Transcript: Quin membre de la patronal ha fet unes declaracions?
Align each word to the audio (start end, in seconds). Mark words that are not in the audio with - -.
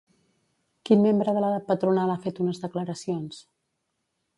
Quin 0.89 1.03
membre 1.03 1.35
de 1.39 1.45
la 1.45 1.53
patronal 1.69 2.15
ha 2.15 2.19
fet 2.27 2.43
unes 2.47 2.67
declaracions? 2.67 3.49